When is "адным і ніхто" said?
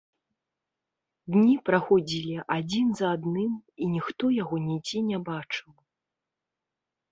3.19-4.33